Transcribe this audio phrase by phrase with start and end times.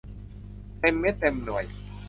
[0.79, 1.65] เต็มเม็ดเต็มหน่วย